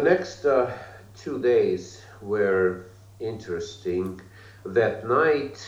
[0.00, 0.72] the next uh,
[1.14, 2.86] two days were
[3.18, 4.18] interesting.
[4.64, 5.58] That night,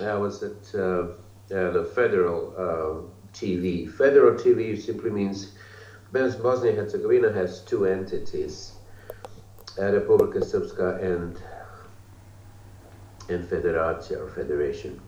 [0.00, 1.12] I was at uh,
[1.48, 3.88] the federal uh, TV.
[3.88, 5.52] Federal TV simply means
[6.12, 8.72] Bosnia Herzegovina has two entities,
[9.76, 11.40] Republika Srpska and
[13.28, 15.00] and Federacija or Federation.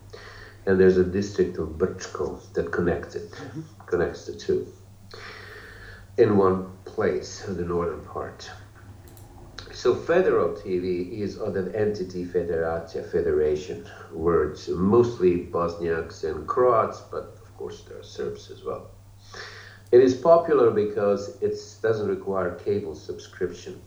[0.66, 3.62] And there's a district of Brčko that connects it, mm-hmm.
[3.86, 4.68] connects the two
[6.16, 8.48] in one place, of the northern part.
[9.72, 17.36] So federal TV is on an entity federatia, federation, words mostly Bosniaks and Croats, but
[17.42, 18.90] of course there are Serbs as well.
[19.90, 23.80] It is popular because it doesn't require cable subscription.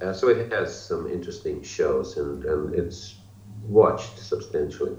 [0.00, 3.16] Uh, so it has some interesting shows and, and it's
[3.62, 4.96] watched substantially.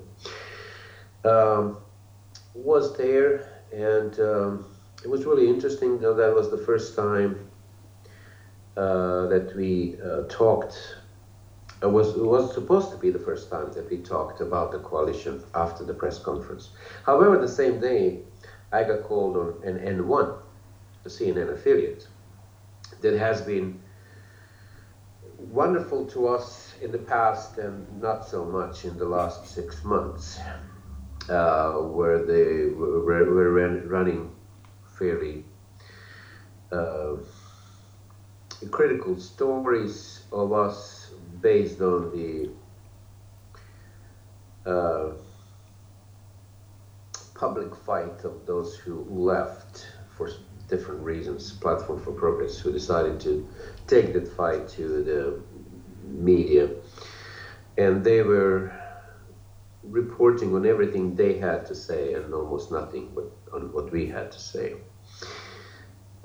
[1.25, 1.77] Um,
[2.53, 4.65] was there and um,
[5.03, 5.99] it was really interesting.
[5.99, 7.46] Though that was the first time
[8.77, 10.97] that we uh, talked.
[11.81, 14.79] It was, it was supposed to be the first time that we talked about the
[14.79, 16.69] coalition after the press conference.
[17.05, 18.19] However, the same day,
[18.71, 20.33] I got called on an N1,
[21.03, 22.07] the CNN affiliate,
[23.01, 23.79] that has been
[25.37, 30.39] wonderful to us in the past and not so much in the last six months,
[31.29, 33.51] uh, where they were, were
[33.87, 34.31] running
[34.97, 35.45] fairly
[36.71, 37.15] uh,
[38.65, 42.49] critical stories of us based on the
[44.69, 45.11] uh,
[47.35, 50.29] public fight of those who left for
[50.67, 53.47] different reasons, Platform for Progress, who decided to
[53.85, 55.39] take that fight to the
[56.03, 56.69] media.
[57.77, 58.73] And they were
[59.83, 63.15] reporting on everything they had to say and almost nothing
[63.53, 64.75] on what we had to say.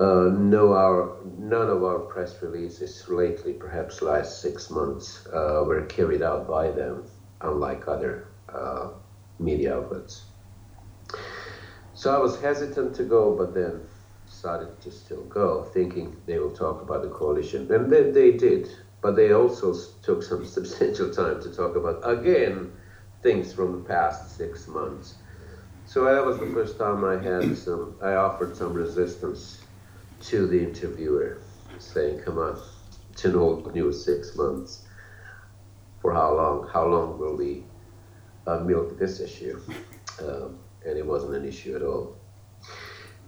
[0.02, 5.82] Uh, no, our none of our press releases lately, perhaps last six months, uh, were
[5.82, 7.04] carried out by them,
[7.42, 8.88] unlike other uh,
[9.38, 10.24] media outlets.
[11.94, 13.86] So I was hesitant to go, but then
[14.26, 18.68] decided to still go, thinking they will talk about the coalition, and then they did.
[19.02, 19.72] But they also
[20.02, 22.72] took some substantial time to talk about again
[23.22, 25.14] things from the past six months.
[25.84, 27.94] So that was the first time I had some.
[28.02, 29.61] I offered some resistance
[30.22, 31.38] to the interviewer,
[31.78, 32.58] saying, "Come on,
[33.10, 34.86] it's an old news six months.
[36.00, 36.68] For how long?
[36.68, 37.64] How long will we
[38.46, 39.60] uh, milk this issue?"
[40.20, 42.16] Um, and it wasn't an issue at all.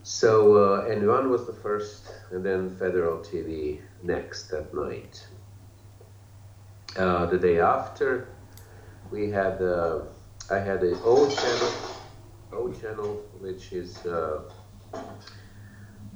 [0.02, 5.26] So uh, N1 was the first, and then Federal TV next that night.
[6.96, 8.28] Uh, the day after,
[9.10, 10.02] we had uh,
[10.50, 11.72] I had an O channel,
[12.52, 14.42] O channel, which is uh,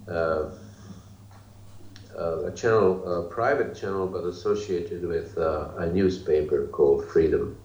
[0.07, 0.51] uh,
[2.19, 7.57] a channel, a private channel, but associated with uh, a newspaper called Freedom.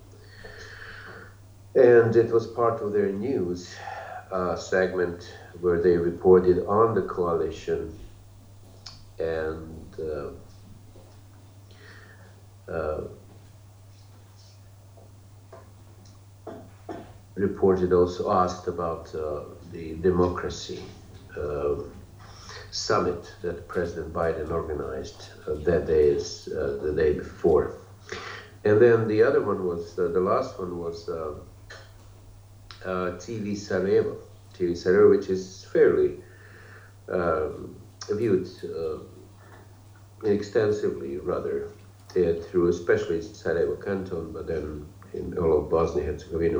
[1.75, 3.75] And it was part of their news
[4.31, 7.97] uh, segment where they reported on the coalition
[9.19, 10.29] and uh,
[12.71, 13.01] uh,
[17.35, 20.83] reported also asked about uh, the democracy
[22.73, 27.75] summit that President Biden organized uh, that day is uh, the day before.
[28.65, 31.35] And then the other one was, uh, the last one was uh,
[32.83, 34.17] uh, TV Sarajevo.
[34.57, 36.15] TV Sarajevo, which is fairly
[37.09, 37.75] um,
[38.09, 38.97] viewed uh,
[40.27, 41.69] extensively, rather,
[42.09, 46.59] through especially Sarajevo Canton, but then in all of Bosnia Herzegovina,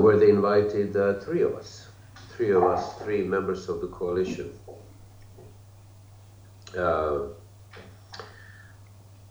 [0.00, 1.88] where they invited three of us,
[2.30, 4.50] three of us, three members of the coalition
[6.76, 7.20] uh,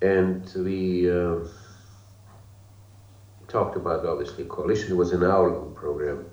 [0.02, 1.40] and we uh,
[3.48, 4.92] talked about obviously coalition.
[4.92, 6.26] It was an hour-long program,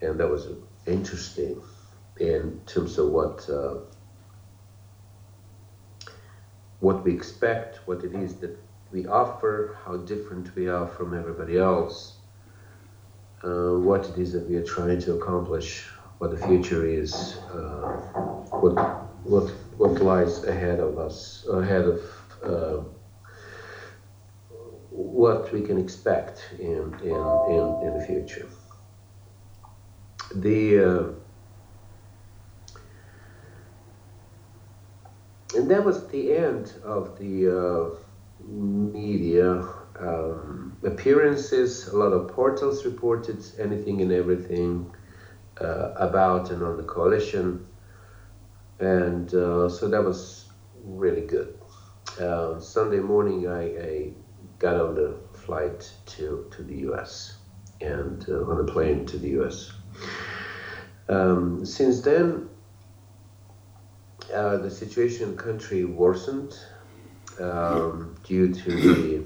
[0.00, 0.48] and that was
[0.86, 1.60] interesting
[2.18, 3.76] in terms of what uh,
[6.80, 8.56] what we expect, what it is that
[8.92, 12.16] we offer, how different we are from everybody else,
[13.44, 15.86] uh, what it is that we are trying to accomplish,
[16.18, 17.96] what the future is, uh,
[18.50, 18.74] what
[19.24, 22.00] what what lies ahead of us, ahead of
[22.44, 22.82] uh,
[24.90, 27.22] what we can expect in in
[27.54, 28.46] in, in the future.
[30.34, 31.04] The uh,
[35.56, 37.84] and that was the end of the uh,
[38.46, 39.64] media
[39.98, 41.86] um, appearances.
[41.86, 44.94] A lot of portals reported anything and everything
[45.58, 47.64] uh, about and on the coalition
[48.80, 50.46] and uh, so that was
[50.84, 51.58] really good.
[52.18, 54.12] Uh, Sunday morning, I, I,
[54.58, 57.38] got on the flight to, to the US
[57.80, 59.72] and uh, on a plane to the US.
[61.08, 62.50] Um, since then,
[64.34, 66.58] uh, the situation in the country worsened
[67.40, 69.24] um, due to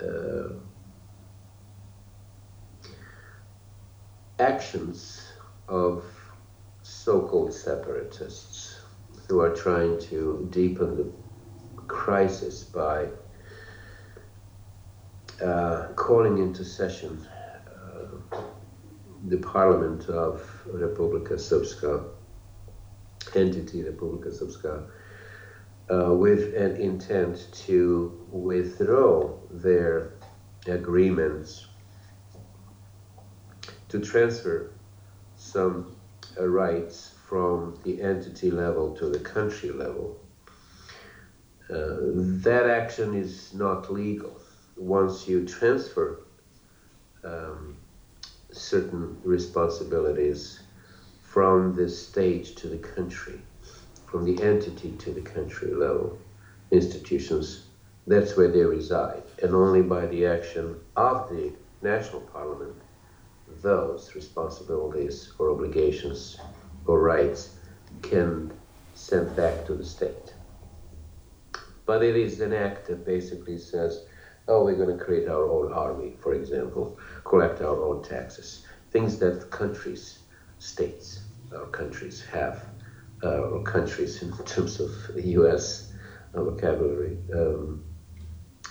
[0.00, 0.48] the uh,
[4.38, 5.28] actions
[5.68, 6.04] of
[7.04, 8.80] so-called separatists
[9.26, 11.10] who are trying to deepen the
[11.88, 13.08] crisis by
[15.44, 17.26] uh, calling into session
[18.32, 18.36] uh,
[19.26, 22.04] the parliament of Republika Srpska,
[23.34, 24.86] entity Republika Srpska,
[25.90, 30.12] uh, with an intent to withdraw their
[30.68, 31.66] agreements
[33.88, 34.70] to transfer
[35.34, 35.91] some
[36.38, 40.18] rights from the entity level to the country level.
[41.70, 41.96] Uh,
[42.44, 44.38] that action is not legal.
[44.76, 46.20] Once you transfer
[47.24, 47.76] um,
[48.50, 50.60] certain responsibilities
[51.22, 53.40] from the state to the country,
[54.06, 56.18] from the entity to the country level
[56.70, 57.64] institutions,
[58.06, 59.22] that's where they reside.
[59.42, 62.81] And only by the action of the national parliament
[63.62, 66.36] those responsibilities or obligations
[66.86, 67.50] or rights
[68.02, 68.52] can
[68.94, 70.34] send back to the state.
[71.86, 74.00] But it is an act that basically says,
[74.48, 76.92] oh, we're going to create our own army, for example,
[77.24, 78.60] collect our own taxes,
[78.90, 80.18] things that countries,
[80.58, 81.20] states,
[81.52, 82.58] or countries have,
[83.22, 85.82] uh, or countries in terms of US
[86.34, 87.80] uh, vocabulary, um,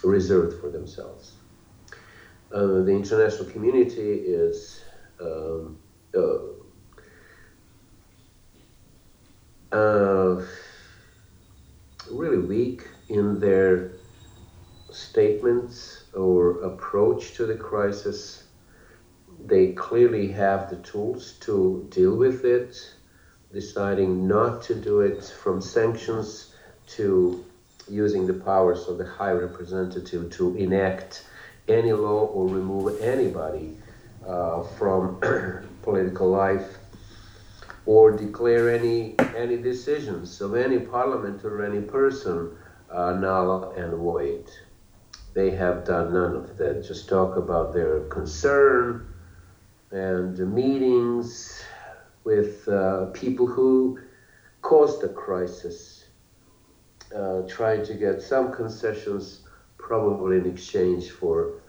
[0.04, 1.36] reserved for themselves.
[2.52, 4.81] Uh, the international community is
[5.22, 5.78] um,
[9.72, 10.42] uh,
[12.10, 13.92] really weak in their
[14.90, 18.44] statements or approach to the crisis.
[19.46, 22.94] They clearly have the tools to deal with it,
[23.54, 26.54] deciding not to do it from sanctions
[26.88, 27.44] to
[27.88, 31.26] using the powers of the High Representative to enact
[31.68, 33.78] any law or remove anybody
[34.28, 35.20] uh, from
[35.82, 36.78] political life
[37.86, 42.56] or declare any any decisions of any parliament or any person
[42.92, 44.50] uh, null and void.
[45.34, 46.84] They have done none of that.
[46.86, 49.08] Just talk about their concern
[49.92, 51.62] and meetings
[52.24, 54.00] with uh, people who
[54.62, 56.06] caused the crisis,
[57.16, 59.48] uh, trying to get some concessions,
[59.78, 61.62] probably in exchange for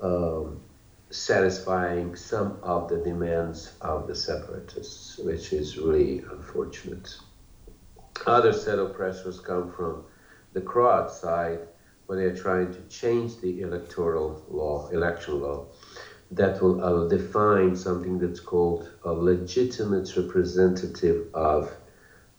[0.00, 0.60] um,
[1.10, 7.16] satisfying some of the demands of the separatists, which is really unfortunate.
[8.26, 10.04] Other set of pressures come from
[10.52, 11.60] the Croat side,
[12.06, 15.66] where they're trying to change the electoral law, election law,
[16.30, 21.72] that will uh, define something that's called a legitimate representative of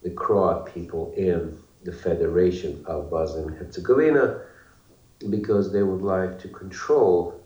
[0.04, 4.42] the Croat people in the Federation of Bosnia and Herzegovina,
[5.30, 7.38] because they would like to control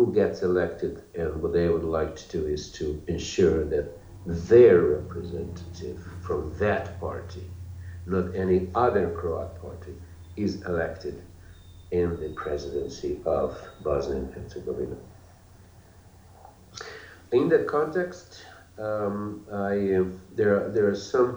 [0.00, 3.84] who gets elected, and what they would like to do is to ensure that
[4.24, 7.44] their representative from that party,
[8.06, 9.94] not any other Croat party,
[10.36, 11.22] is elected
[11.90, 13.52] in the presidency of
[13.82, 14.96] Bosnia and Herzegovina.
[17.32, 18.42] In that context,
[18.78, 20.04] um, I, uh,
[20.34, 21.36] there, there are some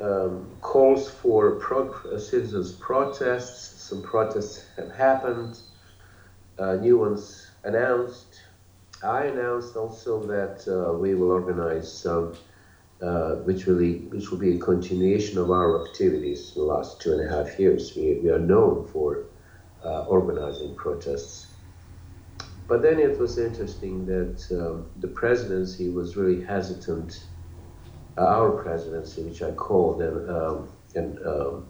[0.00, 3.80] um, calls for pro- uh, citizens' protests.
[3.88, 5.62] Some protests have happened.
[6.58, 8.42] Uh, new ones announced,
[9.02, 12.34] I announced also that uh, we will organize some,
[13.00, 17.00] uh, which will be, which will be a continuation of our activities in the last
[17.00, 17.94] two and a half years.
[17.96, 19.24] We, we are known for
[19.84, 21.46] uh, organizing protests.
[22.66, 27.24] But then it was interesting that um, the presidency was really hesitant.
[28.18, 31.68] Uh, our presidency, which I called an, um, an um,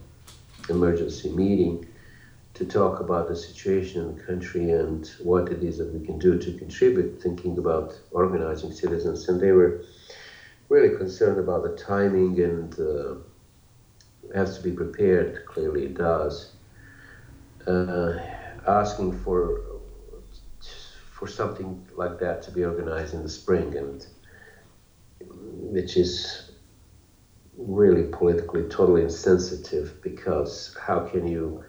[0.68, 1.87] emergency meeting,
[2.59, 6.19] to talk about the situation in the country and what it is that we can
[6.19, 9.29] do to contribute, thinking about organizing citizens.
[9.29, 9.85] And they were
[10.69, 13.15] really concerned about the timing and uh,
[14.35, 16.53] has to be prepared, clearly it does.
[17.67, 18.19] Uh,
[18.67, 19.62] asking for
[21.12, 24.07] for something like that to be organized in the spring and
[25.21, 26.53] which is
[27.57, 31.65] really politically totally insensitive because how can you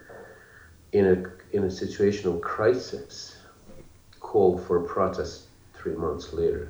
[0.91, 3.37] in a, in a situation of crisis,
[4.19, 6.69] called for a protest three months later.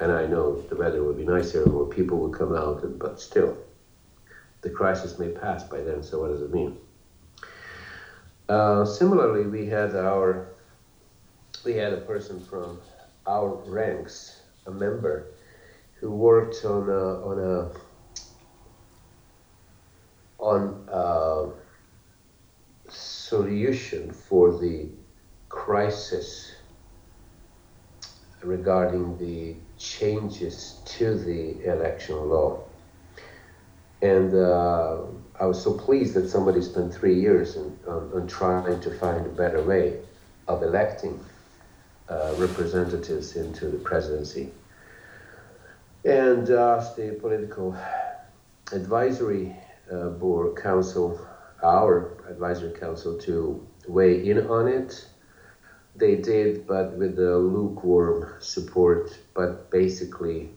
[0.00, 3.56] And I know the weather would be nicer, more people would come out, but still,
[4.62, 6.02] the crisis may pass by then.
[6.02, 6.76] So what does it mean?
[8.48, 10.48] Uh, similarly, we had our
[11.64, 12.80] we had a person from
[13.26, 15.26] our ranks, a member,
[15.94, 17.70] who worked on a, on a
[20.38, 21.67] on a
[23.28, 24.88] solution for the
[25.48, 26.54] crisis
[28.42, 32.60] regarding the changes to the election law.
[34.00, 35.02] And uh,
[35.38, 39.30] I was so pleased that somebody spent three years on, on trying to find a
[39.30, 40.00] better way
[40.46, 41.18] of electing
[42.08, 44.50] uh, representatives into the presidency.
[46.04, 47.76] And asked the political
[48.72, 49.54] advisory
[49.92, 51.20] uh, board council,
[51.62, 55.06] our advisory council, to weigh in on it.
[55.96, 60.50] They did, but with lukewarm support, but basically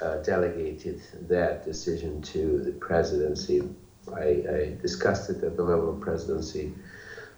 [0.00, 3.62] uh, delegated that decision to the presidency.
[4.12, 6.72] I, I, discussed it at the level of presidency,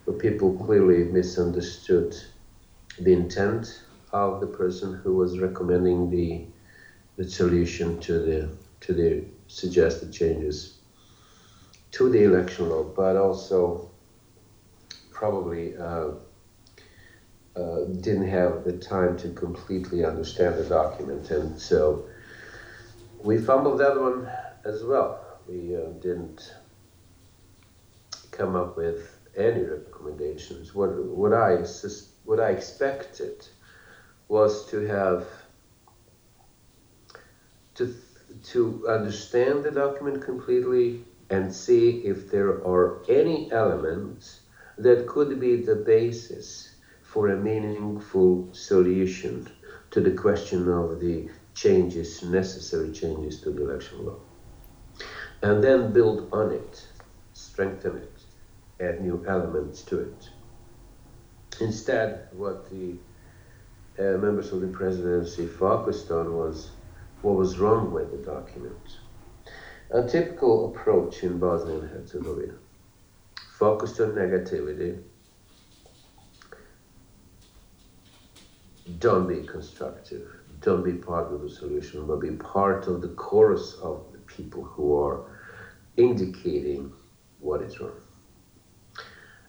[0.06, 2.16] but people clearly misunderstood
[2.99, 3.82] the intent
[4.12, 6.42] of the person who was recommending the
[7.16, 8.49] the solution to the
[8.80, 10.70] to the suggested changes
[11.94, 13.88] to the election law, but also
[15.12, 16.10] probably uh,
[17.54, 22.04] uh, didn't have the time to completely understand the document, and so
[23.22, 24.28] we fumbled that one
[24.64, 25.38] as well.
[25.48, 26.52] We uh, didn't
[28.32, 30.74] come up with any recommendations.
[30.74, 31.64] What what I
[32.24, 33.46] what I expected
[34.26, 35.28] was to have
[37.76, 37.94] to
[38.42, 44.40] to understand the document completely and see if there are any elements
[44.78, 49.49] that could be the basis for a meaningful solution
[49.90, 54.16] to the question of the changes, necessary changes to the election law.
[55.43, 56.87] And then build on it,
[57.33, 58.21] strengthen it,
[58.81, 60.31] add new elements to it.
[61.61, 62.97] Instead, what the
[63.99, 66.71] uh, members of the presidency focused on was
[67.23, 68.99] what was wrong with the document.
[69.90, 72.54] A typical approach in Bosnia and Herzegovina
[73.58, 75.00] focused on negativity.
[78.98, 80.28] Don't be constructive
[80.64, 84.64] don't be part of the solution, but be part of the chorus of the people
[84.64, 85.20] who are
[85.98, 86.90] indicating
[87.38, 88.00] what is wrong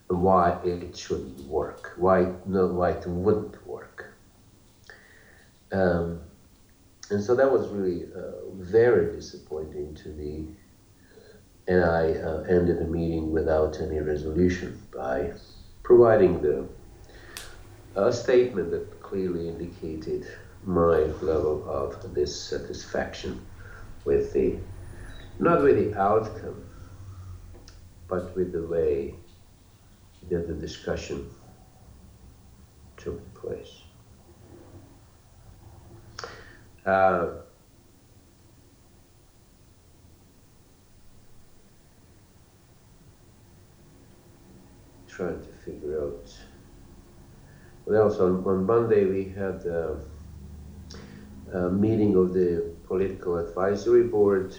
[0.09, 4.13] and why it shouldn't work, why no, why it wouldn't work.
[5.71, 6.19] Um,
[7.09, 10.47] and so that was really uh, very disappointing to me.
[11.67, 15.33] And I uh, ended the meeting without any resolution by
[15.83, 16.67] providing the
[17.95, 20.27] a statement that clearly indicated
[20.65, 23.45] my level of dissatisfaction
[24.03, 24.57] with the,
[25.39, 26.61] not with the outcome,
[28.07, 29.15] but with the way
[30.29, 31.29] that the discussion
[32.97, 33.84] took place.
[36.85, 37.27] Uh,
[45.07, 46.31] trying to figure out.
[47.85, 49.65] Well, also on, on Monday we had.
[49.65, 49.95] Uh,
[51.69, 54.55] meeting of the political advisory board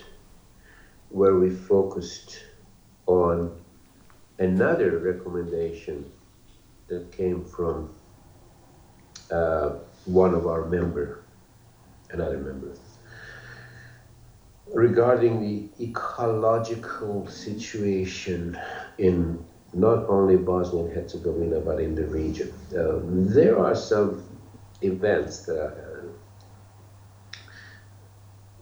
[1.11, 2.38] where we focused
[3.06, 3.52] on
[4.38, 6.11] another recommendation
[6.88, 7.90] that came from
[9.30, 9.71] uh,
[10.04, 10.64] one of our
[12.11, 12.69] member, I remember.
[14.73, 18.59] regarding the ecological situation
[18.99, 22.53] in not only Bosnia and Herzegovina but in the region.
[22.77, 24.25] Uh, there are some
[24.83, 26.05] events that are,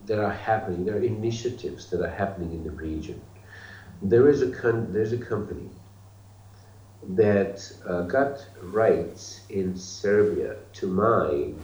[0.07, 0.85] that are happening.
[0.85, 3.21] There are initiatives that are happening in the region.
[4.03, 5.71] There is a con- there's a company
[7.11, 11.63] that uh, got rights in Serbia to mine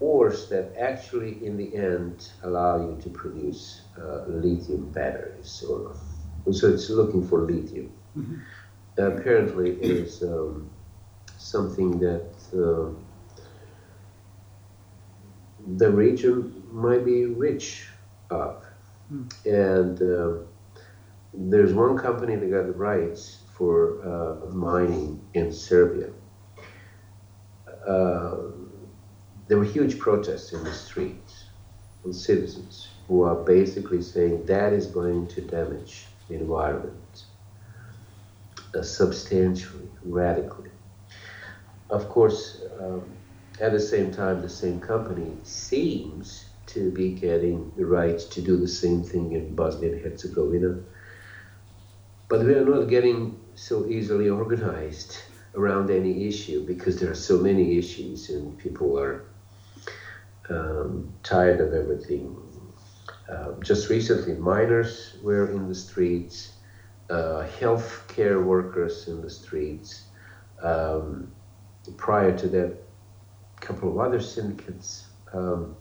[0.00, 5.62] ores that actually, in the end, allow you to produce uh, lithium batteries.
[5.68, 5.94] Or,
[6.50, 7.92] so it's looking for lithium.
[8.16, 8.36] Mm-hmm.
[8.98, 10.70] Apparently, it is um,
[11.36, 12.92] something that uh,
[15.76, 17.86] the region might be rich
[18.30, 18.64] of.
[19.12, 19.28] Mm.
[19.44, 20.44] And uh,
[21.34, 26.10] there's one company that got the rights for uh, mining in Serbia.
[27.86, 28.36] Uh,
[29.50, 31.46] there were huge protests in the streets
[32.00, 37.24] from citizens who are basically saying that is going to damage the environment
[38.76, 40.70] uh, substantially, radically.
[41.90, 43.02] Of course, um,
[43.60, 48.56] at the same time, the same company seems to be getting the right to do
[48.56, 50.78] the same thing in Bosnia and Herzegovina.
[52.28, 55.18] But we are not getting so easily organized
[55.56, 59.24] around any issue because there are so many issues and people are
[60.50, 62.36] um, tired of everything.
[63.28, 66.52] Uh, just recently, miners were in the streets,
[67.08, 70.04] uh, health care workers in the streets.
[70.62, 71.32] Um,
[71.96, 72.76] prior to that,
[73.56, 75.06] a couple of other syndicates.
[75.32, 75.76] Um,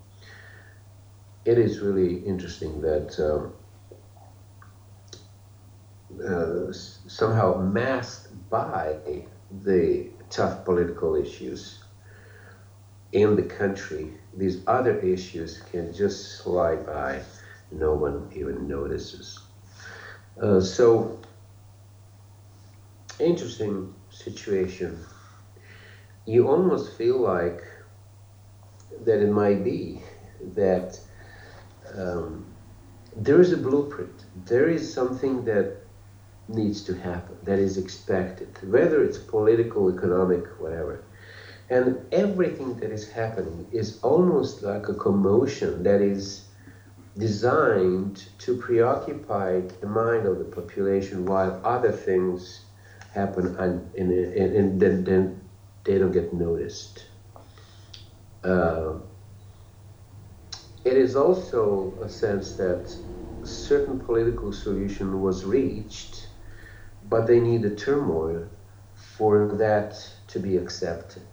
[1.46, 3.54] it is really interesting that um,
[6.24, 8.98] uh, somehow masked by
[9.64, 11.80] the tough political issues
[13.12, 17.22] in the country, these other issues can just slide by.
[17.72, 19.40] No one even notices.
[20.42, 21.20] Uh, so,
[23.20, 24.98] interesting situation.
[26.26, 27.62] You almost feel like
[29.06, 30.02] that it might be
[30.56, 31.00] that
[31.96, 32.46] um,
[33.16, 34.26] there is a blueprint.
[34.46, 35.78] There is something that
[36.48, 41.04] needs to happen, that is expected, whether it's political, economic, whatever.
[41.70, 46.46] And everything that is happening is almost like a commotion that is
[47.18, 52.62] designed to preoccupy the mind of the population while other things
[53.14, 55.42] happen and, and, and, and then,
[55.86, 57.06] they don't get noticed.
[58.44, 58.96] Uh,
[60.84, 62.96] it is also a sense that
[63.44, 66.28] certain political solution was reached
[67.10, 68.48] but they need a turmoil
[68.94, 71.28] for that to be accepted.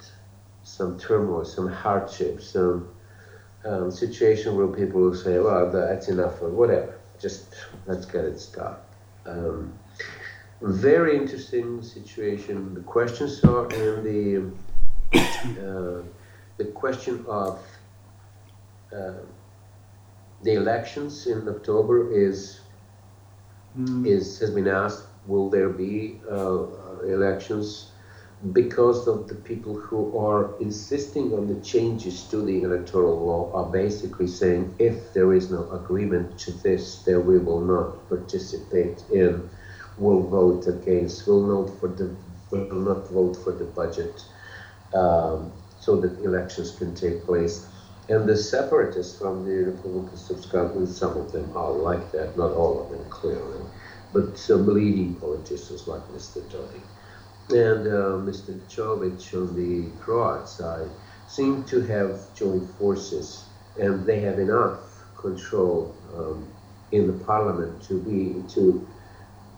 [0.76, 2.88] Some turmoil, some hardship, some
[3.64, 7.47] um, situation where people will say, well, that's enough, or whatever, just
[7.87, 8.85] let's get it stopped.
[9.25, 9.73] Um,
[10.61, 12.75] very interesting situation.
[12.75, 14.26] The questions are in the
[15.14, 16.02] uh,
[16.59, 17.59] the question of
[18.95, 19.12] uh,
[20.42, 22.61] the elections in October is
[23.78, 24.06] mm.
[24.06, 26.66] is has been asked will there be uh,
[27.05, 27.92] elections
[28.53, 33.72] because of the people who are insisting on the changes to the electoral law are
[33.72, 39.49] basically saying if there is no agreement to this, then we will not participate in,
[39.96, 42.16] will vote against, will not for the
[42.51, 44.22] will not vote for the budget,
[44.94, 47.68] um, so that elections can take place.
[48.09, 52.53] And the separatists from the Republic of Srpska, some of them are like that, not
[52.53, 53.64] all of them clearly
[54.12, 56.40] but some leading politicians like Mr.
[56.49, 56.87] Dodik
[57.50, 58.61] and uh, Mr.
[58.66, 60.90] Čović on the Croat side
[61.28, 63.44] seem to have joined forces
[63.78, 66.48] and they have enough control um,
[66.92, 68.87] in the parliament to be to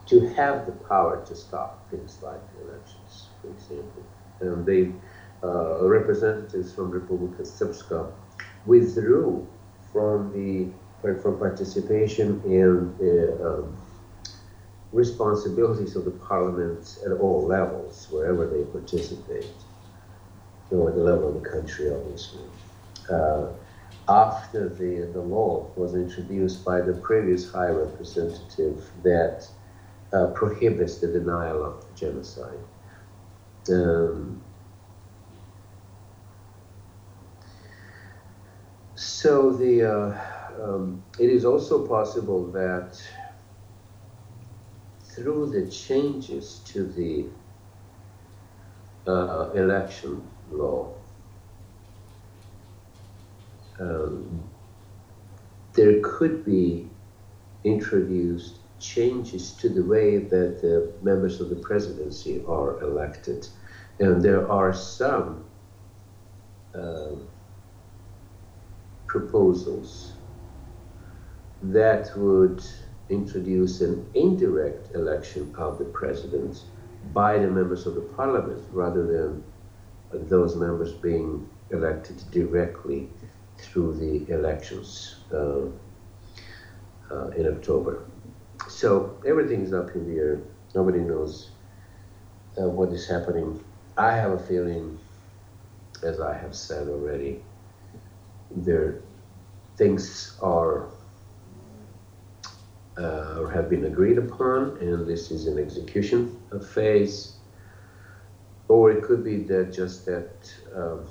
[0.06, 4.02] to have the power to stop things like elections, for example.
[4.40, 4.92] And they
[5.42, 8.10] uh, representatives from Republika Srpska
[8.64, 9.46] withdrew
[9.92, 10.72] from the
[11.22, 13.87] from participation in the um,
[14.92, 19.46] responsibilities of the parliament at all levels, wherever they participate,
[20.70, 22.44] know, at the level of the country, obviously.
[23.10, 23.48] Uh,
[24.08, 29.46] after the, the law was introduced by the previous High Representative that
[30.12, 32.58] uh, prohibits the denial of genocide.
[33.70, 34.40] Um,
[38.94, 42.98] so the, uh, um, it is also possible that
[45.18, 47.26] through the changes to the
[49.10, 50.88] uh, election law,
[53.80, 54.44] um,
[55.74, 56.86] there could be
[57.64, 63.48] introduced changes to the way that the members of the presidency are elected.
[63.98, 65.44] And there are some
[66.74, 67.16] uh,
[69.08, 70.14] proposals
[71.62, 72.62] that would
[73.10, 76.62] introduce an indirect election of the president
[77.12, 79.42] by the members of the parliament rather than
[80.28, 83.08] those members being elected directly
[83.58, 85.62] through the elections uh,
[87.10, 88.04] uh, in October.
[88.68, 90.40] So everything is up in the air.
[90.74, 91.50] Nobody knows
[92.60, 93.62] uh, what is happening.
[93.96, 94.98] I have a feeling,
[96.02, 97.42] as I have said already,
[98.50, 99.00] there
[99.76, 100.88] things are
[102.98, 106.36] uh, have been agreed upon, and this is an execution
[106.74, 107.34] phase.
[108.68, 111.06] Or it could be that just that um,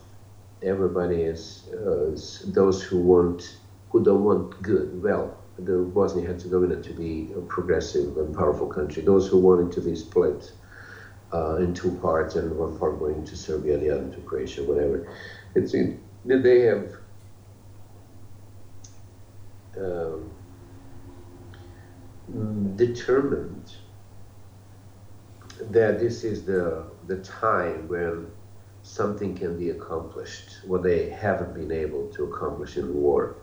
[0.62, 3.58] everybody is, uh, is, those who want,
[3.90, 9.02] who don't want good, well, the Bosnia Herzegovina to be a progressive and powerful country.
[9.02, 10.52] Those who want it to be split
[11.34, 15.12] uh, in two parts, and one part going to Serbia, the other to Croatia, whatever.
[15.56, 15.72] It's
[16.26, 16.92] they have
[19.78, 20.30] um,
[22.76, 23.74] determined
[25.72, 28.28] that this is the the time when
[28.84, 33.36] something can be accomplished what they haven't been able to accomplish in war.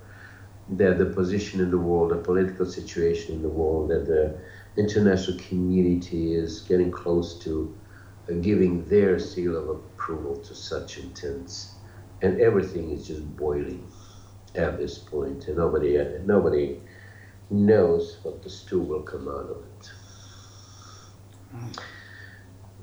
[0.68, 4.34] That the position in the world the political situation in the world that the
[4.76, 7.70] international community is getting close to
[8.30, 11.74] uh, giving their seal of approval to such intents.
[12.22, 13.86] And everything is just boiling
[14.54, 16.76] at this point and nobody nobody
[17.50, 19.90] knows what the stew will come out of it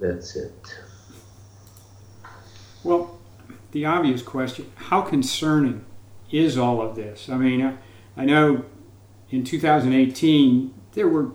[0.02, 0.80] that's it.
[2.84, 3.20] Well,
[3.72, 5.86] the obvious question how concerning
[6.32, 7.30] is all of this?
[7.30, 7.78] I mean,
[8.18, 8.66] I know
[9.30, 11.32] in 2018 there were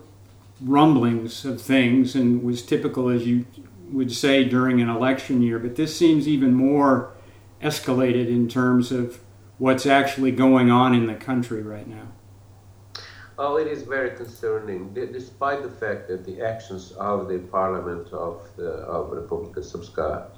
[0.60, 3.46] rumblings of things and was typical as you
[3.90, 7.12] would say during an election year, but this seems even more
[7.62, 9.20] escalated in terms of
[9.58, 12.08] what's actually going on in the country right now.
[13.38, 18.48] Oh, it is very concerning, despite the fact that the actions of the Parliament of
[18.56, 20.28] the of Republika Srpska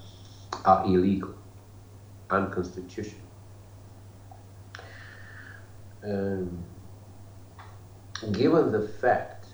[0.65, 1.33] are illegal,
[2.29, 3.21] unconstitutional.
[6.03, 6.65] Um,
[8.33, 9.47] given the fact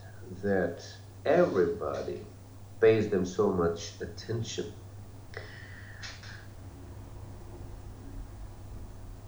[0.43, 0.83] that
[1.27, 2.21] everybody
[2.81, 4.73] pays them so much attention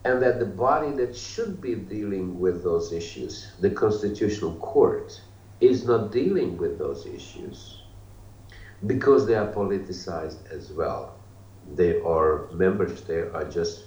[0.07, 5.21] and that the body that should be dealing with those issues, the Constitutional Court,
[5.61, 7.83] is not dealing with those issues
[8.87, 11.19] because they are politicized as well.
[11.75, 13.87] They are members there are just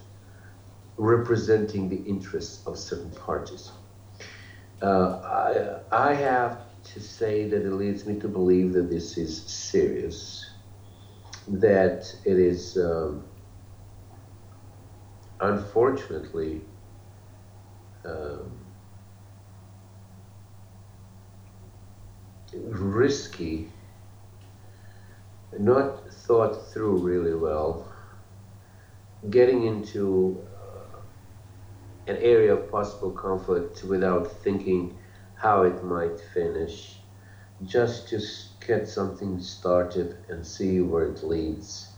[0.98, 3.72] representing the interests of certain parties.
[4.82, 6.58] Uh, I, I have
[6.96, 10.50] to say that it leads me to believe that this is serious,
[11.48, 12.78] that it is.
[12.78, 13.29] Um,
[15.42, 16.62] unfortunately,
[18.06, 18.52] um,
[22.54, 23.70] risky,
[25.58, 27.92] not thought through really well,
[29.30, 31.00] getting into uh,
[32.08, 34.98] an area of possible conflict without thinking
[35.36, 36.98] how it might finish,
[37.66, 38.20] just to
[38.66, 41.90] get something started and see where it leads.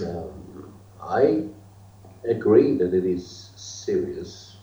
[0.00, 1.44] Um, I
[2.28, 4.56] agree that it is serious.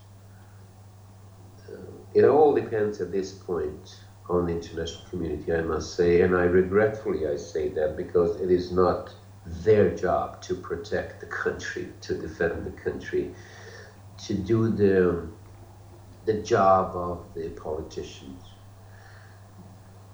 [1.69, 1.77] Uh,
[2.13, 6.43] it all depends at this point on the international community, I must say, and I
[6.43, 12.15] regretfully I say that because it is not their job to protect the country, to
[12.15, 13.29] defend the country,
[14.17, 15.27] to do the
[16.25, 18.55] the job of the politicians.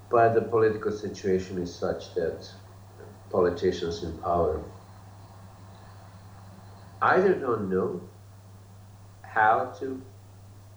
[0.10, 2.54] But the political situation is such that
[3.30, 4.62] politicians in power
[7.02, 8.02] either don't know
[9.24, 10.02] how to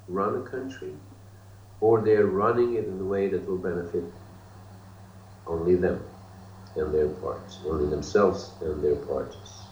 [0.08, 0.94] run a country
[1.80, 4.04] or they're running it in a way that will benefit
[5.46, 6.02] only them
[6.76, 9.62] and their parts, only themselves and their parties.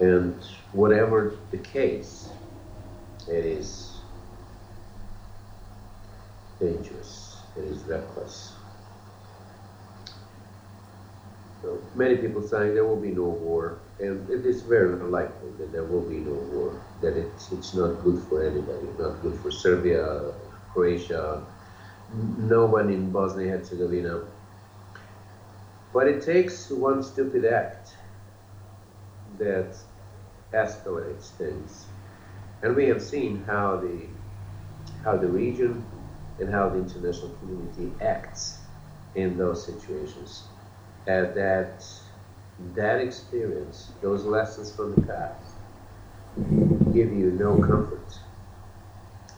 [0.00, 0.34] And
[0.72, 2.28] whatever the case,
[3.28, 3.98] it is
[6.60, 8.52] dangerous, it is reckless.
[11.62, 15.70] So many people saying there will be no war, and it is very unlikely that
[15.70, 16.82] there will be no war.
[17.00, 20.32] That it's it's not good for anybody, not good for Serbia,
[20.72, 21.46] Croatia,
[22.36, 24.24] no one in Bosnia Herzegovina.
[25.92, 27.94] But it takes one stupid act
[29.38, 29.76] that
[30.52, 31.86] escalates things,
[32.62, 34.06] and we have seen how the
[35.04, 35.84] how the region
[36.40, 38.58] and how the international community acts
[39.14, 40.42] in those situations
[41.04, 41.84] that
[42.74, 45.54] that experience, those lessons from the past,
[46.92, 48.18] give you no comfort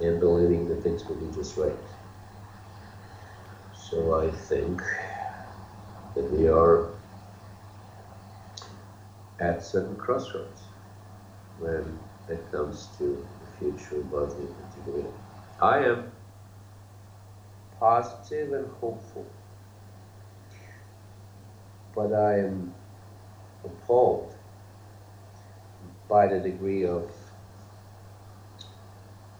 [0.00, 1.72] in believing that things will be just right.
[3.74, 4.82] So I think
[6.14, 6.88] that we are
[9.40, 10.62] at certain crossroads
[11.58, 11.98] when
[12.28, 15.08] it comes to the future of Bosnia and Herzegovina.
[15.60, 16.12] I am
[17.78, 19.26] positive and hopeful
[21.94, 22.74] but I am
[23.64, 24.32] appalled
[26.08, 27.10] by the degree of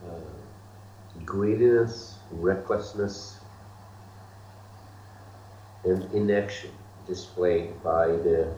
[0.05, 3.41] uh, greediness, recklessness,
[5.85, 6.71] and inaction
[7.07, 8.51] displayed by the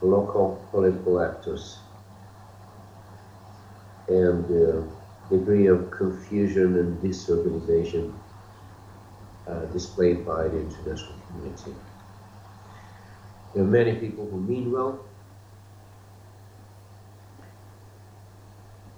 [0.00, 1.78] local political actors
[4.08, 4.86] and the
[5.30, 8.14] degree of confusion and disorganization
[9.46, 11.74] uh, displayed by the international community.
[13.54, 15.08] There are many people who mean well,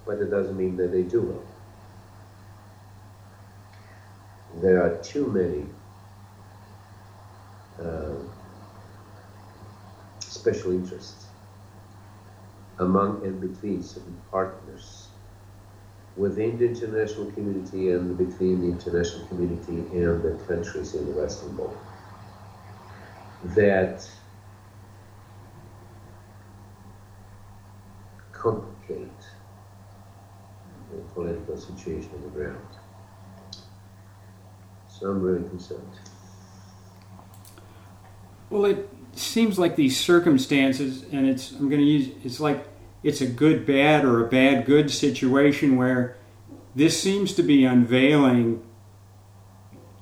[0.07, 1.47] but it doesn't mean that they do well.
[4.61, 5.75] there are too many
[7.79, 8.15] uh,
[10.21, 11.33] special interests
[12.79, 15.11] among and between certain partners
[16.17, 21.57] within the international community and between the international community and the countries in the Western
[21.57, 21.87] world
[23.43, 24.09] that
[28.51, 29.11] complicate
[30.93, 32.67] the political situation on the ground.
[34.89, 35.83] So I'm really concerned.
[38.49, 42.67] Well, it seems like these circumstances, and it's I'm going to use it's like
[43.03, 46.17] it's a good bad or a bad good situation where
[46.75, 48.63] this seems to be unveiling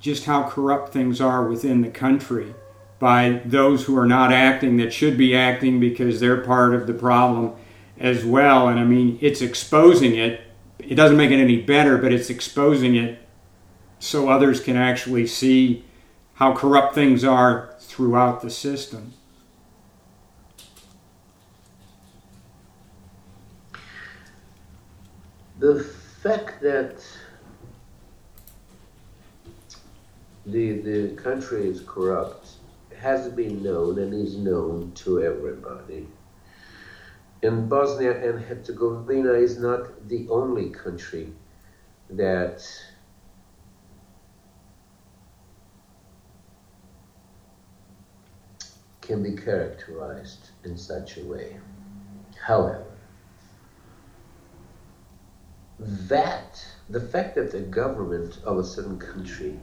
[0.00, 2.54] just how corrupt things are within the country
[2.98, 6.92] by those who are not acting that should be acting because they're part of the
[6.92, 7.54] problem
[7.98, 8.68] as well.
[8.68, 10.40] And I mean, it's exposing it.
[10.78, 13.18] It doesn't make it any better, but it's exposing it
[13.98, 15.85] so others can actually see
[16.35, 19.14] how corrupt things are throughout the system.
[25.59, 27.02] The fact that
[30.44, 32.48] the, the country is corrupt
[32.98, 36.07] has been known and is known to everybody.
[37.44, 41.30] And Bosnia and Herzegovina is not the only country
[42.09, 42.66] that
[49.02, 51.59] can be characterized in such a way.
[52.46, 52.87] However,
[55.78, 59.61] that the fact that the government of a certain country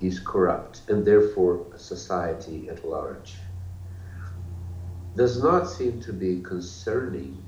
[0.00, 3.36] is corrupt and therefore society at large
[5.16, 7.42] does not seem to be concerning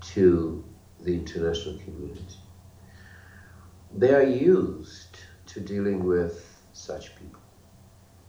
[0.00, 0.64] to
[1.00, 2.36] the international community.
[3.96, 7.40] They are used to dealing with such people,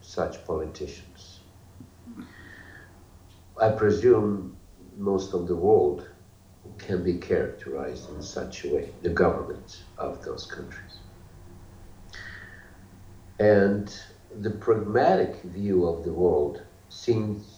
[0.01, 1.39] such politicians.
[3.62, 4.55] I presume
[4.97, 6.07] most of the world
[6.77, 10.99] can be characterized in such a way, the governments of those countries.
[13.39, 13.93] And
[14.39, 17.48] the pragmatic view of the world seems,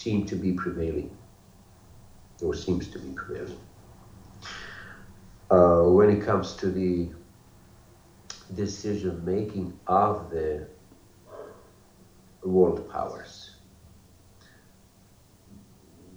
[0.00, 1.10] seem to be prevailing,
[2.42, 3.60] or seems to be prevailing.
[5.50, 7.08] Uh, when it comes to the
[8.54, 10.66] decision making of the
[12.42, 13.56] world powers.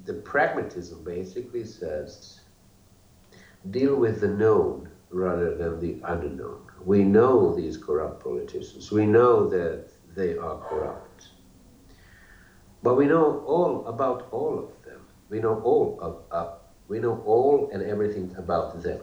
[0.06, 2.42] The pragmatism basically says
[3.72, 6.62] deal with the known rather than the unknown.
[6.84, 8.92] We know these corrupt politicians.
[8.92, 11.03] We know that they are corrupt.
[12.84, 15.00] But we know all about all of them.
[15.30, 16.56] We know all of, uh,
[16.90, 19.00] we know all and everything about them.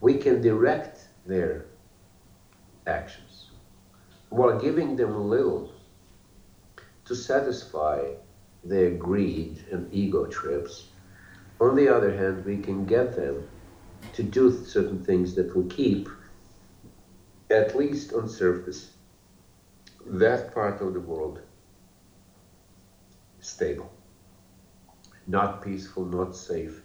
[0.00, 1.66] We can direct their
[2.86, 3.50] actions
[4.30, 5.72] while giving them little
[7.04, 8.12] to satisfy
[8.64, 10.86] their greed and ego trips.
[11.60, 13.46] On the other hand, we can get them
[14.14, 16.08] to do certain things that will keep
[17.50, 18.90] at least on surface,
[20.06, 21.40] that part of the world
[23.44, 23.90] stable.
[25.26, 26.82] Not peaceful, not safe,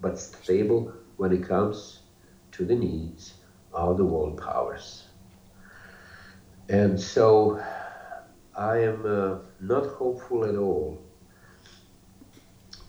[0.00, 2.00] but stable when it comes
[2.52, 3.34] to the needs
[3.72, 5.04] of the world powers.
[6.68, 7.62] And so
[8.54, 10.98] I am uh, not hopeful at all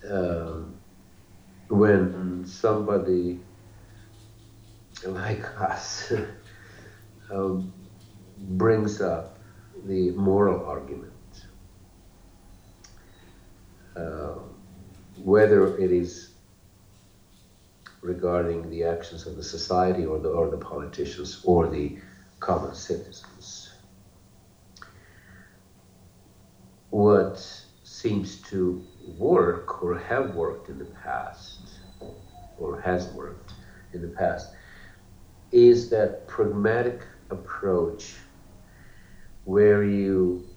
[0.08, 0.60] uh,
[1.68, 3.38] when somebody
[5.04, 6.12] like us
[7.30, 7.72] um,
[8.38, 9.38] brings up
[9.86, 11.12] the moral argument.
[13.96, 14.34] Uh,
[15.24, 16.30] whether it is
[18.02, 21.98] regarding the actions of the society or the, or the politicians or the
[22.38, 23.70] common citizens.
[26.90, 27.38] What
[27.84, 28.82] seems to
[29.18, 31.60] work or have worked in the past,
[32.58, 33.52] or has worked
[33.92, 34.54] in the past,
[35.52, 38.14] is that pragmatic approach
[39.44, 40.48] where you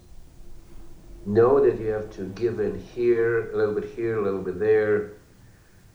[1.26, 4.58] know that you have to give in here, a little bit here, a little bit
[4.58, 5.12] there,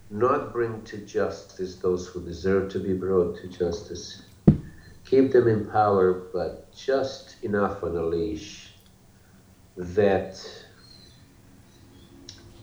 [0.10, 4.24] not bring to justice those who deserve to be brought to justice,
[5.06, 8.74] keep them in power, but just enough on a leash
[9.78, 10.39] that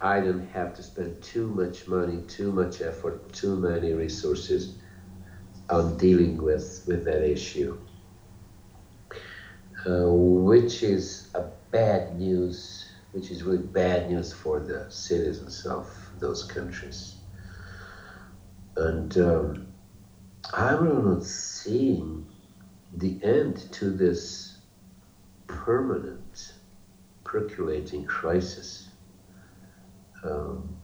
[0.00, 4.74] I don't have to spend too much money, too much effort, too many resources
[5.70, 7.78] on dealing with, with that issue.
[9.86, 15.88] Uh, which is a bad news, which is really bad news for the citizens of
[16.18, 17.16] those countries.
[18.76, 19.66] And um,
[20.52, 22.26] I'm not seeing
[22.94, 24.58] the end to this
[25.46, 26.54] permanent
[27.24, 28.88] percolating crisis
[30.22, 30.76] um,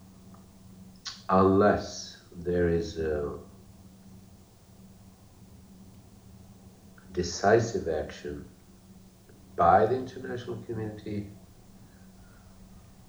[1.28, 3.38] unless there is a
[7.12, 8.44] decisive action
[9.56, 11.28] by the international community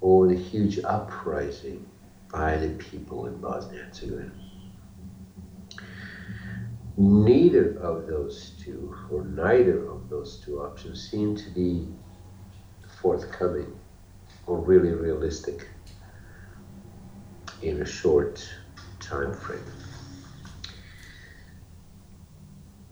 [0.01, 1.85] or the huge uprising
[2.31, 4.31] by the people in Bosnia and Herzegovina.
[6.97, 11.87] Neither of those two, or neither of those two options, seem to be
[13.01, 13.79] forthcoming
[14.45, 15.67] or really realistic
[17.61, 18.47] in a short
[18.99, 19.59] time frame,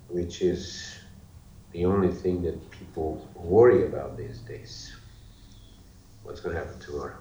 [0.07, 1.00] which is
[1.73, 4.93] the only thing that people worry about these days.
[6.23, 7.15] What's going to happen tomorrow?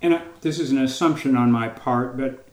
[0.00, 2.46] And I, this is an assumption on my part, but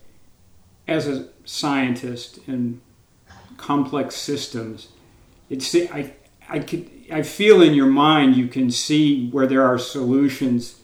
[0.88, 2.82] as a scientist in
[3.58, 4.90] complex systems,
[5.50, 6.14] it's I
[6.50, 10.80] I could I feel in your mind you can see where there are solutions,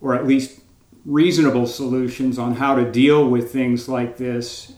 [0.00, 0.60] or at least
[1.04, 4.72] reasonable solutions on how to deal with things like this,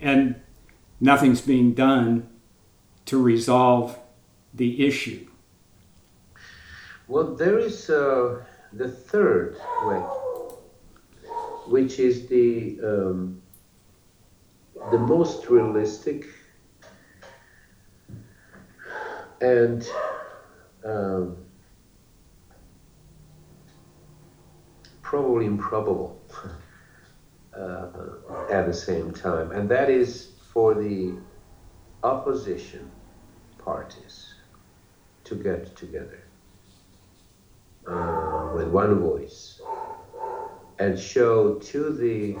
[0.00, 0.36] and
[1.00, 2.28] nothing's being done
[3.06, 3.98] to resolve
[4.54, 5.26] the issue.
[7.08, 8.42] Well, there is uh,
[8.72, 10.00] the third way,
[11.68, 13.40] which is the um,
[14.90, 16.26] the most realistic
[19.40, 19.88] and
[20.84, 21.36] um,
[25.02, 26.20] probably improbable
[27.56, 27.88] uh,
[28.50, 31.14] at the same time, and that is for the
[32.02, 32.90] opposition
[33.66, 34.34] parties
[35.24, 36.22] to get together
[37.86, 39.60] uh, with one voice
[40.78, 42.36] and show to the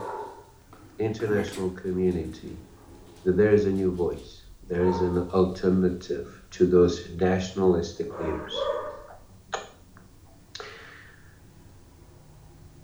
[0.98, 2.56] international community
[3.24, 8.56] that there is a new voice, there is an alternative to those nationalistic leaders.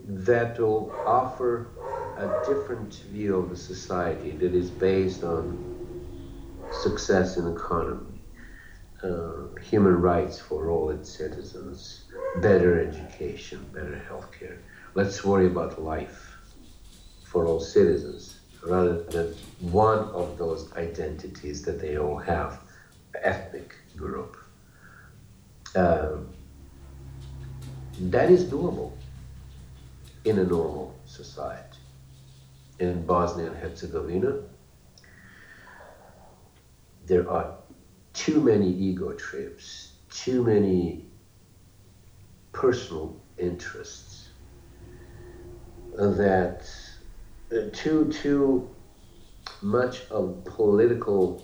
[0.05, 1.68] That will offer
[2.18, 5.72] a different view of the society that is based on
[6.72, 8.21] success in economy,
[9.03, 12.05] uh, human rights for all its citizens,
[12.41, 14.59] better education, better healthcare.
[14.95, 16.37] Let's worry about life
[17.25, 22.61] for all citizens rather than one of those identities that they all have,
[23.23, 24.37] ethnic group.
[25.75, 26.29] Um,
[27.99, 28.93] that is doable
[30.25, 31.79] in a normal society.
[32.79, 34.38] In Bosnia and Herzegovina,
[37.07, 37.55] there are
[38.12, 41.07] too many ego trips, too many
[42.53, 44.29] personal interests
[45.96, 46.68] that
[47.53, 48.68] uh, too too
[49.61, 51.42] much of political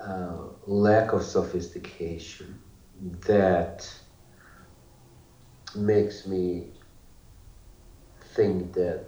[0.00, 0.36] uh,
[0.66, 2.58] lack of sophistication
[3.26, 3.90] that
[5.74, 6.68] makes me
[8.34, 9.06] think that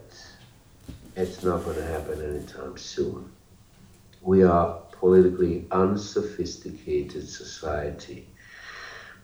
[1.15, 3.31] it's not going to happen anytime soon.
[4.21, 8.29] We are politically unsophisticated society.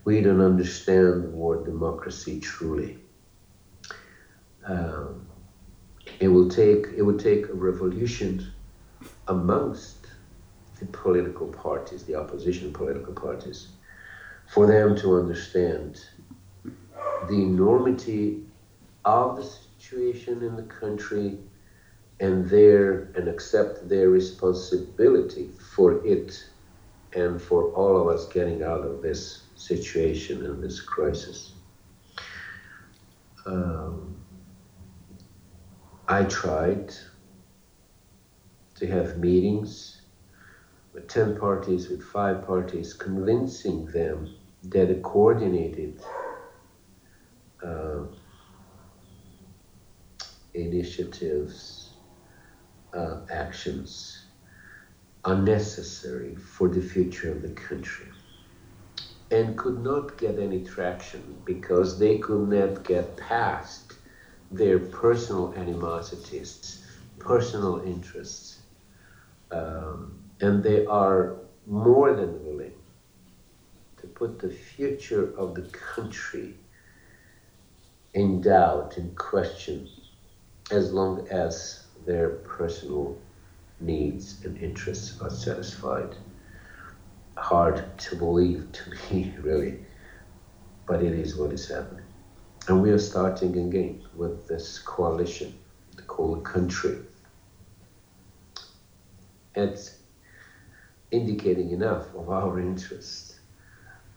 [0.04, 2.98] We don't understand the word democracy truly.
[4.66, 5.26] Um,
[6.20, 8.52] it will take it will take a revolution
[9.28, 10.06] amongst
[10.78, 13.68] the political parties, the opposition political parties,
[14.48, 16.00] for them to understand
[16.64, 18.42] the enormity
[19.04, 21.38] of the situation in the country
[22.22, 26.46] and their and accept their responsibility for it
[27.14, 31.52] and for all of us getting out of this situation and this crisis.
[33.44, 34.16] Um,
[36.08, 36.94] I tried
[38.76, 40.02] to have meetings
[40.92, 44.32] with 10 parties, with five parties, convincing them
[44.64, 46.00] that a coordinated
[47.64, 48.04] uh,
[50.54, 51.71] initiatives,
[52.92, 54.24] uh, actions
[55.24, 58.08] are necessary for the future of the country
[59.30, 63.94] and could not get any traction because they could not get past
[64.50, 66.84] their personal animosities,
[67.18, 68.60] personal interests.
[69.50, 71.36] Um, and they are
[71.66, 72.74] more than willing
[73.98, 76.54] to put the future of the country
[78.12, 79.88] in doubt, in question,
[80.70, 83.16] as long as their personal
[83.80, 86.14] needs and interests are satisfied.
[87.36, 89.78] Hard to believe to me, really,
[90.86, 92.04] but it is what is happening.
[92.68, 95.54] And we are starting again with this coalition
[96.06, 96.98] called country.
[99.54, 99.98] It's
[101.10, 103.40] indicating enough of our interest.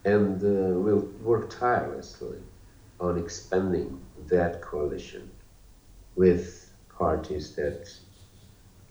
[0.06, 2.38] And uh, we'll work tirelessly
[3.00, 5.30] on expanding that coalition
[6.16, 6.65] with
[6.98, 7.92] parties that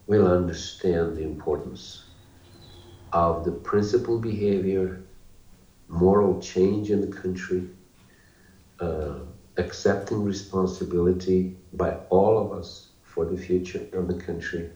[0.07, 2.03] will understand the importance
[3.13, 5.01] of the principled behavior,
[5.89, 7.65] moral change in the country,
[8.81, 9.21] uh,
[9.57, 14.67] accepting responsibility by all of us for the future of the country.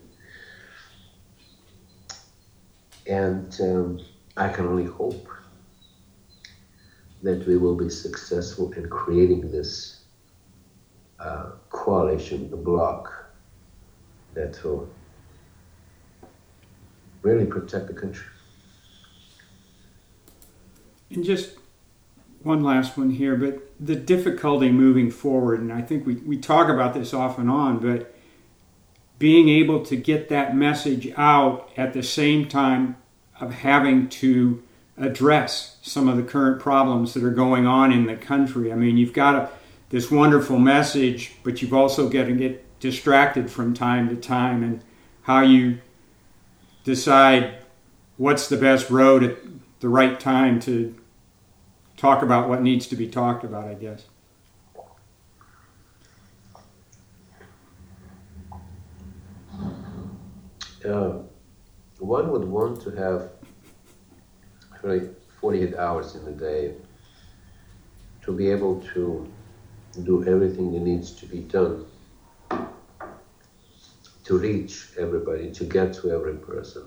[3.07, 3.99] And um,
[4.37, 5.29] I can only hope
[7.23, 9.97] that we will be successful in creating this
[11.19, 13.18] uh, coalition, the bloc
[14.35, 14.89] that will
[17.23, 18.27] really protect the country.
[21.11, 21.57] And just
[22.43, 26.69] one last one here, but the difficulty moving forward, and I think we, we talk
[26.69, 28.15] about this off and on, but
[29.19, 32.97] being able to get that message out at the same time
[33.41, 34.63] of having to
[34.97, 38.73] address some of the current problems that are going on in the country.
[38.73, 39.51] I mean, you've got a,
[39.91, 44.83] this wonderful message, but you've also got to get distracted from time to time, and
[45.23, 45.79] how you
[46.85, 47.59] decide
[48.17, 49.37] what's the best road at
[49.81, 50.95] the right time to
[51.97, 54.05] talk about what needs to be talked about, I guess.
[60.85, 61.19] Uh,
[61.99, 63.31] one would want to have
[64.83, 65.11] really
[65.41, 66.75] 48 hours in a day
[68.23, 69.31] to be able to
[70.05, 71.85] do everything that needs to be done
[74.29, 76.85] to reach everybody, to get to every person,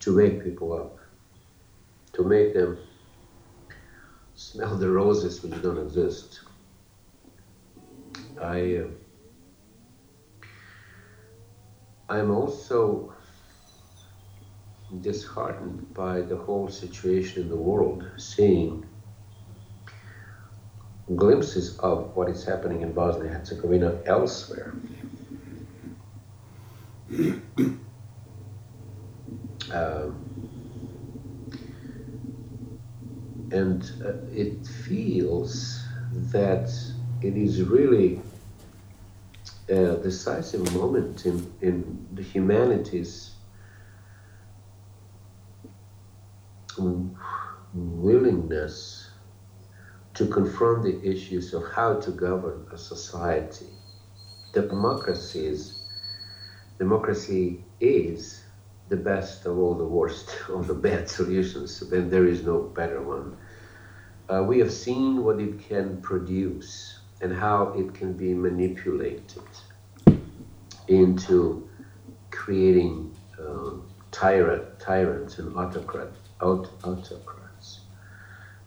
[0.00, 0.88] to wake people up,
[2.14, 2.78] to make them
[4.34, 6.40] smell the roses which don't exist.
[8.40, 8.88] I uh,
[12.08, 13.12] I'm also
[15.02, 18.82] disheartened by the whole situation in the world, seeing
[21.14, 24.72] glimpses of what is happening in Bosnia and Herzegovina elsewhere.
[29.72, 30.34] Um,
[33.52, 35.84] and uh, it feels
[36.32, 36.70] that
[37.22, 38.20] it is really
[39.68, 43.30] a decisive moment in, in the humanity's
[47.74, 49.10] willingness
[50.14, 53.66] to confront the issues of how to govern a society.
[54.52, 55.73] Democracy is,
[56.78, 58.44] democracy is
[58.88, 63.02] the best of all the worst of the bad solutions, then there is no better
[63.02, 63.34] one.
[64.28, 69.42] Uh, we have seen what it can produce and how it can be manipulated
[70.88, 71.62] into
[72.30, 73.72] creating uh,
[74.10, 76.10] tyrant, tyrants and autocrat,
[76.40, 77.80] aut- autocrats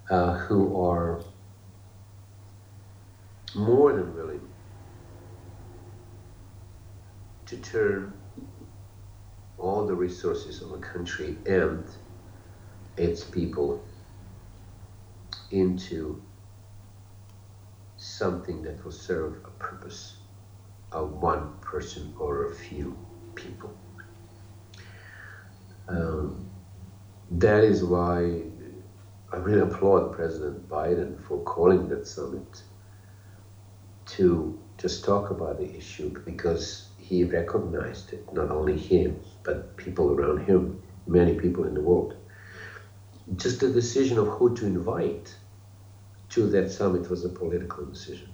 [0.10, 1.20] uh, who are
[3.55, 4.47] more than willing
[7.47, 8.13] to turn
[9.57, 11.83] all the resources of a country and
[12.97, 13.83] its people
[15.51, 16.21] into
[17.95, 20.17] something that will serve a purpose
[20.91, 22.97] of one person or a few
[23.35, 23.73] people.
[25.87, 26.49] Um,
[27.31, 28.43] that is why
[29.31, 32.63] I really applaud President Biden for calling that summit
[34.07, 40.12] to just talk about the issue because he recognized it, not only him, but people
[40.12, 42.16] around him, many people in the world
[43.36, 45.36] just the decision of who to invite
[46.30, 48.30] to that summit was a political decision.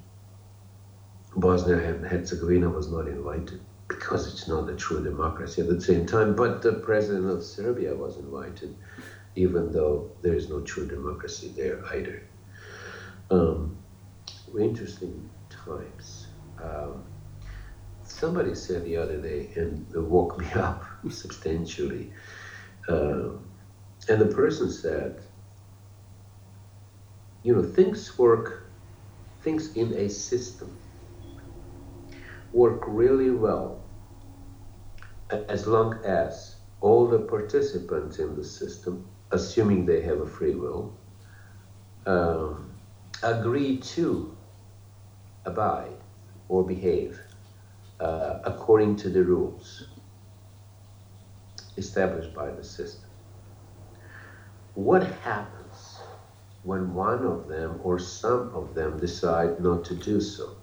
[1.36, 6.06] Bosnia and Herzegovina was not invited because it's not a true democracy at the same
[6.06, 8.76] time, but the president of Serbia was invited,
[9.36, 12.24] even though there is no true democracy there either.
[13.32, 13.76] Um,
[14.60, 16.28] interesting times.
[16.62, 17.04] Um,
[18.24, 22.10] somebody said the other day, and it woke me up substantially.
[22.88, 23.32] Uh,
[24.08, 25.20] and the person said,
[27.44, 28.64] you know, things work,
[29.42, 30.72] things in a system
[32.54, 33.84] work really well
[35.50, 40.94] as long as all the participants in the system, assuming they have a free will,
[42.06, 42.72] um,
[43.22, 44.38] agree to
[45.46, 45.98] abide
[46.48, 47.20] or behave
[48.04, 49.88] uh, according to the rules
[51.78, 53.10] established by the system.
[54.76, 56.00] What happens
[56.64, 60.58] when one of them or some of them decide not to do so?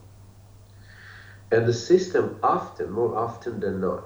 [1.53, 4.05] And the system often, more often than not,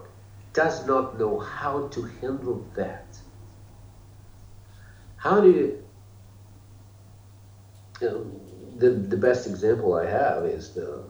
[0.55, 3.21] does not know how to handle that.
[5.17, 5.79] How do you,
[8.01, 8.27] you know,
[8.77, 11.05] the, the best example I have is the,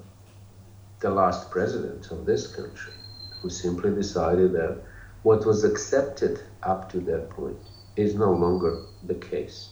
[1.05, 2.95] the last president of this country
[3.43, 4.81] who simply decided that
[5.23, 7.59] what was accepted up to that point
[7.95, 9.69] is no longer the case.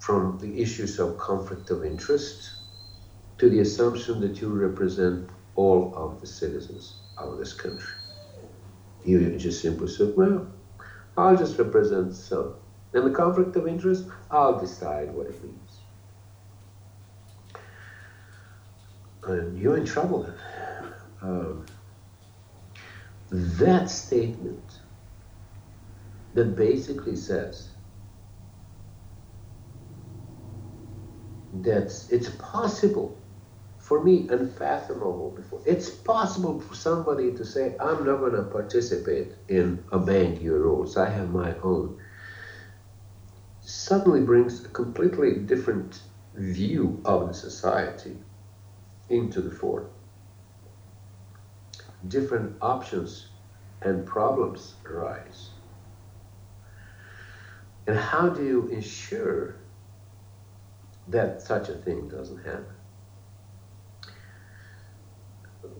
[0.00, 2.56] From the issues of conflict of interest
[3.38, 7.94] to the assumption that you represent all of the citizens of this country.
[9.06, 10.46] You just simply said, well,
[11.16, 12.54] I'll just represent some.
[12.92, 15.67] And the conflict of interest, I'll decide what it means.
[19.28, 20.32] And you're in trouble.
[21.20, 21.66] Um,
[23.30, 24.80] that statement
[26.34, 27.68] that basically says
[31.62, 33.18] that it's possible
[33.78, 39.32] for me unfathomable before it's possible for somebody to say i'm not going to participate
[39.48, 40.96] in obeying your rules.
[40.96, 41.98] I have my own.
[43.62, 46.00] Suddenly brings a completely different
[46.34, 48.16] view of the society
[49.10, 49.88] into the fore
[52.06, 53.28] different options
[53.82, 55.50] and problems arise.
[57.86, 59.56] And how do you ensure
[61.08, 62.66] that such a thing doesn't happen?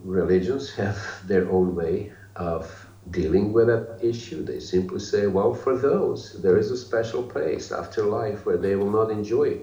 [0.02, 4.44] Religions have their own way of dealing with that issue.
[4.44, 8.74] They simply say, well, for those, there is a special place after life where they
[8.76, 9.60] will not enjoy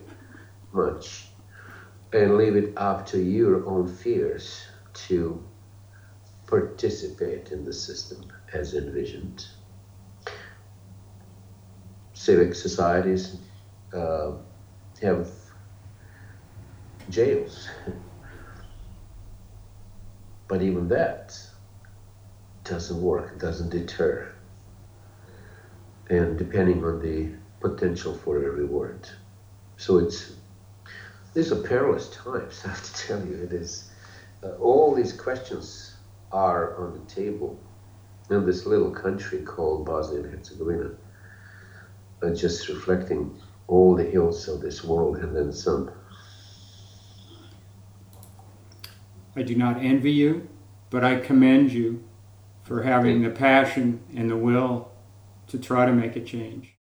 [0.72, 1.25] much
[2.16, 5.44] and leave it up to your own fears to
[6.48, 9.46] participate in the system as envisioned.
[12.14, 13.38] Civic societies
[13.94, 14.32] uh,
[15.02, 15.30] have
[17.10, 17.68] jails,
[20.48, 21.38] but even that
[22.64, 24.34] doesn't work, doesn't deter,
[26.10, 29.10] and depending on the potential for a reward.
[29.76, 30.38] So it's
[31.36, 32.62] these are perilous times.
[32.66, 33.92] I have to tell you, it is
[34.44, 35.96] uh, all these questions
[36.32, 37.60] are on the table
[38.32, 40.92] in this little country called Bosnia and Herzegovina,
[42.24, 45.92] uh, just reflecting all the ills of this world and then some.
[49.36, 50.48] I do not envy you,
[50.90, 52.04] but I commend you
[52.64, 54.92] for having the passion and the will
[55.48, 56.74] to try to make a change.